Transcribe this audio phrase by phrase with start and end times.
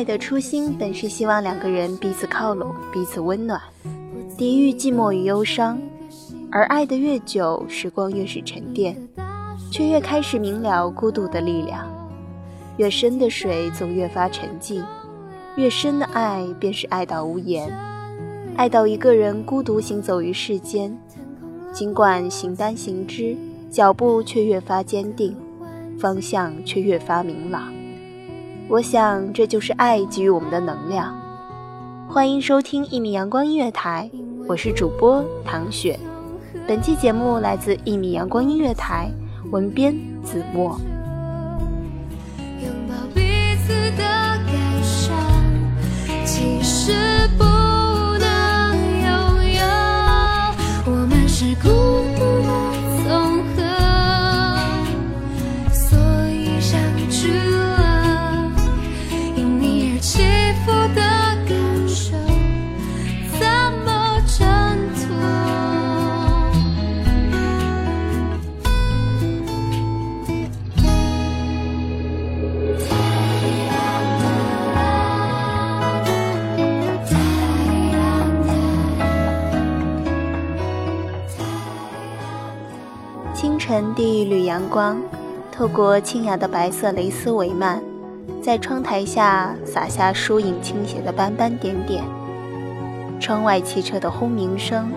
[0.00, 3.60] 爱的初心本是希望两个人彼此靠拢，彼此温暖，
[4.34, 5.78] 抵御寂寞与忧伤。
[6.50, 8.96] 而爱的越久，时光越是沉淀，
[9.70, 11.86] 却越开始明了孤独的力量。
[12.78, 14.82] 越深的水总越发沉静，
[15.56, 17.70] 越深的爱便是爱到无言，
[18.56, 20.96] 爱到一个人孤独行走于世间。
[21.74, 23.36] 尽管形单行之，
[23.70, 25.36] 脚步却越发坚定，
[25.98, 27.70] 方向却越发明朗。
[28.70, 31.12] 我想，这就是爱给予我们的能量。
[32.08, 34.08] 欢迎收听一米阳光音乐台，
[34.46, 35.98] 我是主播唐雪。
[36.68, 39.10] 本期节目来自一米阳光音乐台，
[39.50, 39.92] 文编
[40.22, 40.78] 子墨。
[42.62, 44.46] 拥抱彼此的感
[44.84, 45.16] 伤，
[46.24, 46.92] 其实
[47.36, 47.42] 不
[83.70, 85.00] 晨第一缕阳光，
[85.52, 87.78] 透过清雅的白色蕾丝帷幔，
[88.42, 92.02] 在窗台下洒下疏影倾斜的斑斑点点。
[93.20, 94.90] 窗外汽车的轰鸣声，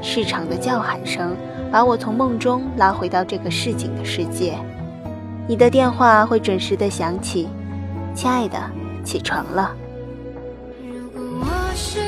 [0.00, 1.36] 市场的叫喊声，
[1.70, 4.54] 把我从梦中拉回到这个市井的世界。
[5.46, 7.46] 你的电话会准时的响起，
[8.14, 8.58] 亲爱的，
[9.04, 9.70] 起床了。
[10.80, 12.00] 如果我是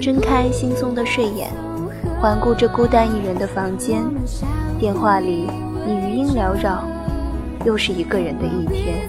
[0.00, 1.50] 睁开惺忪的睡眼，
[2.20, 4.02] 环顾这孤单一人的房间，
[4.78, 5.48] 电话里
[5.86, 6.82] 你余音缭绕，
[7.64, 9.08] 又是一个人的一天。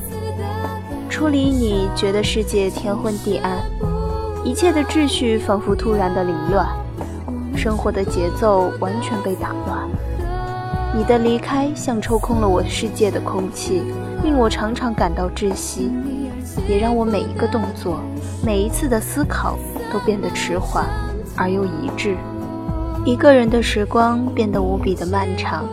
[1.09, 3.63] 初离你，觉得世界天昏地暗，
[4.43, 6.67] 一切的秩序仿佛突然的凌乱，
[7.55, 9.87] 生活的节奏完全被打乱。
[10.95, 13.81] 你的离开像抽空了我世界的空气，
[14.23, 15.91] 令我常常感到窒息。
[16.67, 17.99] 也让我每一个动作、
[18.45, 19.57] 每一次的思考
[19.93, 20.85] 都变得迟缓
[21.37, 22.17] 而又一致。
[23.05, 25.65] 一个人的时光变得无比的漫长，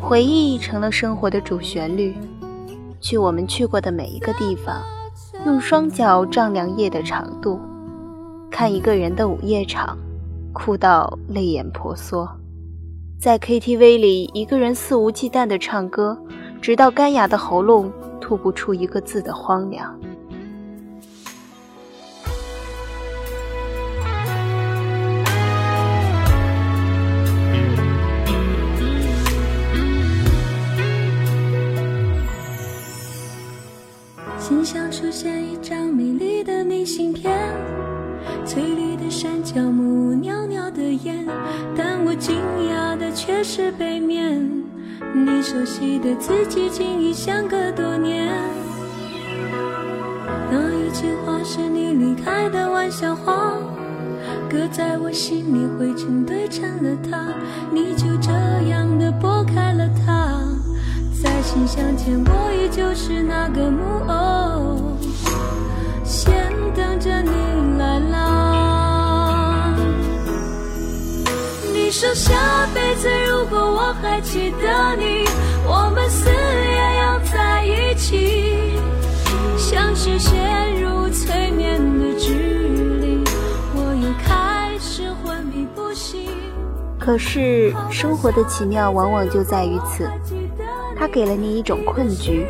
[0.00, 2.14] 回忆成了生活的主旋律。
[3.00, 4.82] 去我们去过的每一个地方，
[5.44, 7.60] 用双脚丈量夜的长度，
[8.50, 9.96] 看一个人的午夜场，
[10.52, 12.28] 哭到泪眼婆娑。
[13.18, 16.18] 在 KTV 里，一个人肆无忌惮地唱歌，
[16.60, 19.96] 直到干哑的喉咙吐不出一个字的荒凉。
[34.66, 37.32] 想出现一张美丽的明信片，
[38.44, 41.24] 翠绿的山脚木，袅袅的烟，
[41.76, 42.34] 但我惊
[42.68, 44.44] 讶的却是背面，
[45.14, 48.26] 你熟悉的字迹竟已相隔多年。
[50.50, 53.52] 那一句话是你离开的玩笑话，
[54.50, 57.32] 搁在我心里灰尘堆成了塔，
[57.70, 58.32] 你就这
[58.68, 60.15] 样的拨开了它。
[61.46, 64.98] 在信箱前，我依旧是那个木偶，
[66.02, 66.34] 先
[66.74, 67.30] 等着你
[67.78, 69.76] 来啦。
[71.72, 72.34] 你说下
[72.74, 75.24] 辈子如果我还记得你，
[75.64, 78.80] 我们死也要在一起。
[79.56, 82.34] 像是陷入催眠的距
[83.00, 83.22] 离，
[83.72, 86.28] 我又开始昏迷不醒。
[86.98, 90.10] 可是生活的奇妙往往就在于此。
[90.96, 92.46] 它给了你一种困局，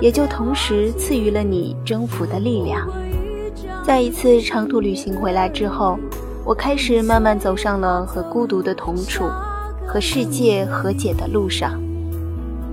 [0.00, 2.88] 也就同时赐予了你征服的力量。
[3.84, 5.98] 在一次长途旅行回来之后，
[6.44, 9.24] 我开始慢慢走上了和孤独的同处、
[9.84, 11.80] 和世界和解的路上。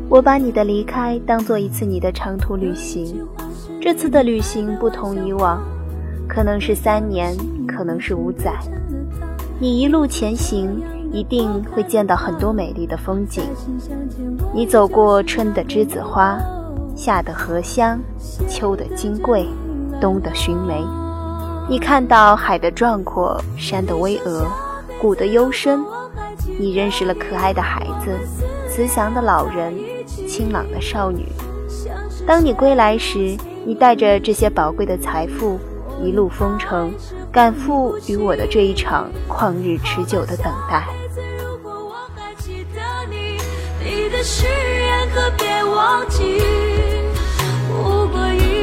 [0.07, 3.27] 我把你的离开当做一次你的长途旅行，
[3.81, 5.61] 这次的旅行不同以往，
[6.27, 7.35] 可能是三年，
[7.67, 8.53] 可能是五载。
[9.59, 10.79] 你一路前行。
[11.11, 13.43] 一定会见到很多美丽的风景。
[14.53, 16.39] 你走过春的栀子花，
[16.95, 17.99] 夏的荷香，
[18.47, 19.47] 秋的金桂，
[19.99, 20.85] 冬的寻梅。
[21.67, 24.43] 你看到海的壮阔，山的巍峨，
[25.01, 25.83] 谷的幽深。
[26.59, 28.11] 你认识了可爱的孩子，
[28.67, 29.73] 慈祥的老人，
[30.27, 31.25] 清朗的少女。
[32.25, 35.59] 当你归来时，你带着这些宝贵的财富，
[36.03, 36.91] 一路风尘，
[37.31, 40.87] 赶赴与我的这一场旷日持久的等待。
[44.23, 46.41] 誓言可别忘记，
[47.67, 48.58] 不过一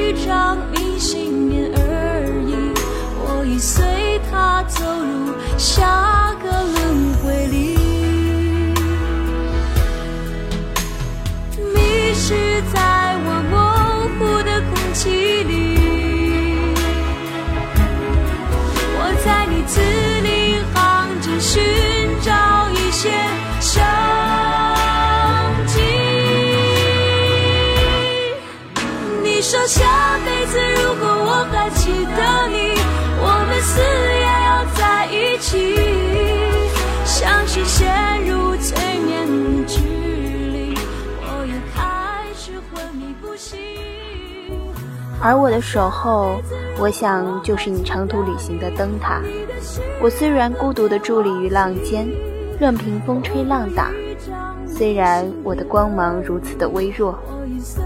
[45.20, 46.36] 而我的守候，
[46.78, 49.20] 我想就是你长途旅行的灯塔。
[50.02, 52.08] 我虽然孤独地伫立于浪尖，
[52.58, 53.90] 任凭风吹浪打，
[54.66, 57.18] 虽然我的光芒如此的微弱。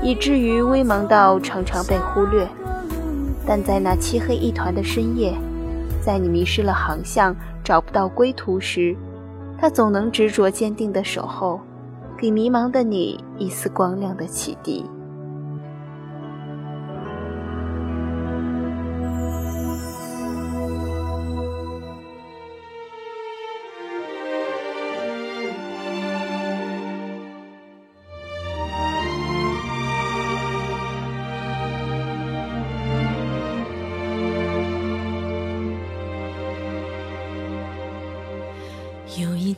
[0.02, 2.46] 以至于微茫到常常被忽略，
[3.46, 5.32] 但在那漆黑一团的深夜，
[6.02, 8.94] 在你迷失了航向、找不到归途时，
[9.58, 11.60] 他总能执着坚定的守候，
[12.18, 14.84] 给迷茫的你一丝光亮的启迪。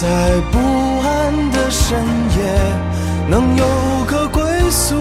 [0.00, 0.06] 在
[0.52, 0.58] 不
[1.00, 1.98] 安的深
[2.36, 2.38] 夜
[3.28, 3.64] 能有
[4.06, 4.40] 个归
[4.70, 4.94] 宿。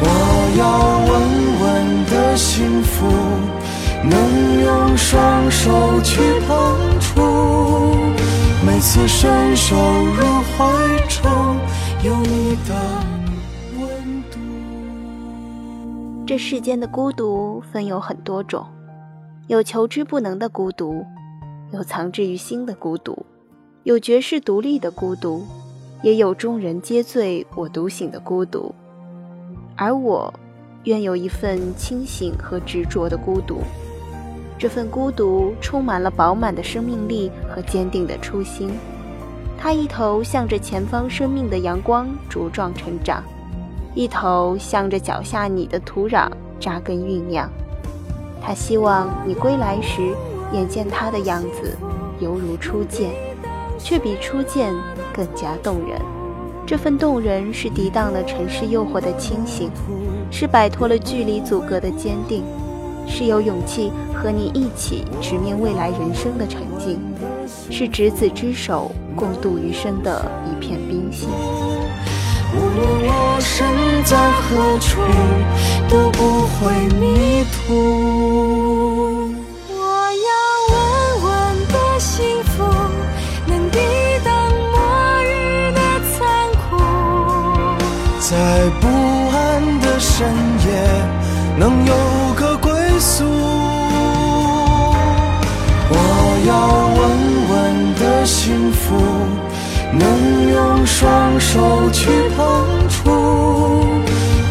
[0.00, 0.06] 我
[0.56, 1.10] 要稳
[1.60, 3.08] 稳的幸福，
[4.04, 7.10] 能用双手去碰触。
[8.64, 10.22] 每次伸手入
[10.56, 10.62] 怀
[11.08, 11.58] 中，
[12.04, 12.74] 有你的
[13.80, 14.38] 温度。
[16.24, 18.64] 这世间的孤独分有很多种，
[19.48, 21.04] 有求之不能的孤独，
[21.70, 23.26] 有藏之于心的孤独，
[23.82, 25.44] 有绝世独立的孤独，
[26.02, 28.74] 也有众人皆醉我独醒的孤独。
[29.76, 30.32] 而我，
[30.84, 33.60] 愿有一份清醒和执着的孤独。
[34.56, 38.70] 这份孤独充满了饱满的生命力和坚定的初心。
[39.58, 43.22] 它一头向着前方生命的阳光茁壮成长，
[43.94, 47.48] 一头向着脚下你的土壤扎根酝酿。
[48.40, 50.14] 它希望你归来时，
[50.52, 51.76] 眼见他的样子，
[52.20, 53.10] 犹如初见，
[53.78, 54.74] 却比初见
[55.12, 56.00] 更加动人。
[56.66, 59.70] 这份动人是抵挡了尘世诱惑的清醒，
[60.30, 62.44] 是摆脱了距离阻隔的坚定，
[63.06, 67.00] 是有勇气和你一起直面未来人生的沉静，
[67.70, 71.28] 是执子之手共度余生的一片冰心。
[72.50, 73.66] 无论我身
[74.04, 75.00] 在何处，
[75.88, 78.27] 都不会迷途。
[90.18, 90.26] 深
[90.66, 90.72] 夜，
[91.60, 91.94] 能有
[92.34, 93.24] 个归宿。
[95.90, 95.94] 我
[96.48, 96.50] 要
[96.98, 97.00] 稳
[97.50, 98.96] 稳的幸福，
[99.92, 100.02] 能
[100.50, 102.98] 用双手去碰触。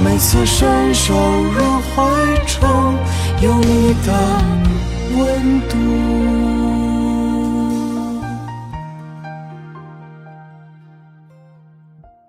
[0.01, 1.61] 每次伸手入
[1.93, 1.97] 怀
[2.45, 2.95] 中，
[3.41, 4.13] 有你的
[5.17, 5.75] 温度。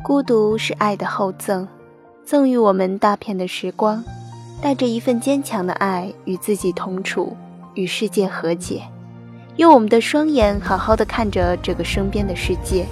[0.02, 1.68] 孤独是爱的厚赠，
[2.28, 4.04] 赠予我们大片的时光，
[4.60, 7.34] 带着一份坚强的爱，与自己同处，
[7.72, 8.82] 与世界和解。
[9.56, 12.84] 用我们的双眼好好的看着这个身边的世界，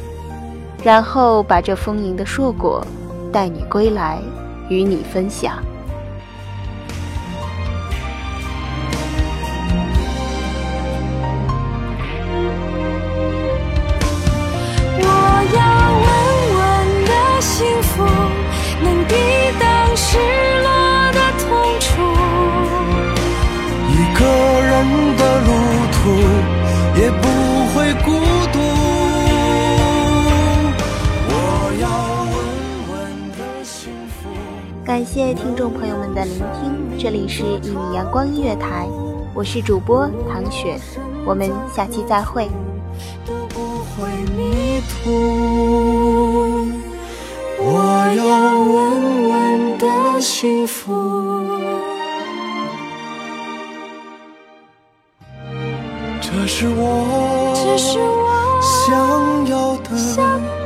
[0.83, 2.83] 然后把这丰盈的硕果
[3.31, 4.23] 带你归来，
[4.71, 5.62] 与你分享。
[20.16, 20.20] 失
[20.62, 20.68] 落
[21.12, 21.44] 的痛
[21.78, 21.87] 楚。
[23.90, 24.20] 一个
[24.62, 24.73] 人
[25.16, 25.49] 的路
[25.92, 25.96] 途
[26.99, 27.25] 也不
[27.75, 28.06] 会孤
[28.52, 28.56] 独。
[31.28, 31.32] 我
[31.80, 31.85] 要
[32.32, 32.35] 稳
[32.90, 32.94] 稳
[33.32, 34.20] 的幸福。
[34.85, 38.87] 感谢听众朋友们的聆听，这里是《一米阳光音乐台》，
[39.35, 40.78] 我是主播唐雪，
[41.26, 42.49] 我们下期再会。
[43.26, 46.55] 都不会迷途。
[47.68, 47.73] 我
[48.14, 48.25] 要
[48.75, 50.78] 稳稳的幸福。
[56.20, 56.85] 这是我，
[58.62, 58.94] 想
[59.49, 60.65] 要的。